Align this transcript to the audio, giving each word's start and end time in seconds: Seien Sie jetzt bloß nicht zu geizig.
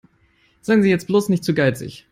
Seien 0.61 0.81
Sie 0.81 0.89
jetzt 0.89 1.05
bloß 1.05 1.29
nicht 1.29 1.43
zu 1.43 1.53
geizig. 1.53 2.07